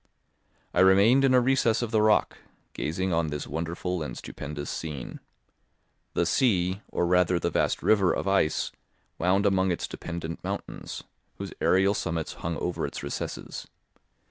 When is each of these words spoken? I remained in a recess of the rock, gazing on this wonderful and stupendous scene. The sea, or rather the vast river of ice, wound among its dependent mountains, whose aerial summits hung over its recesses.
I 0.73 0.79
remained 0.79 1.23
in 1.23 1.35
a 1.35 1.39
recess 1.39 1.83
of 1.83 1.91
the 1.91 2.01
rock, 2.01 2.39
gazing 2.73 3.13
on 3.13 3.27
this 3.27 3.45
wonderful 3.45 4.01
and 4.01 4.17
stupendous 4.17 4.71
scene. 4.71 5.19
The 6.15 6.25
sea, 6.25 6.81
or 6.87 7.05
rather 7.05 7.37
the 7.37 7.51
vast 7.51 7.83
river 7.83 8.11
of 8.11 8.27
ice, 8.27 8.71
wound 9.19 9.45
among 9.45 9.69
its 9.71 9.87
dependent 9.87 10.43
mountains, 10.43 11.03
whose 11.37 11.53
aerial 11.61 11.93
summits 11.93 12.33
hung 12.41 12.57
over 12.57 12.87
its 12.87 13.03
recesses. 13.03 13.67